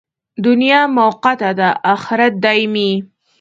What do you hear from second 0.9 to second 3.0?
موقته ده، اخرت دایمي.